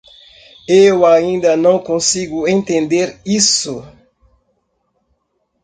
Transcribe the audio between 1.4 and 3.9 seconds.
não consigo entender isso.